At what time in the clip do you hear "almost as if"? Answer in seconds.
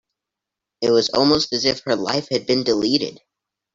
1.11-1.81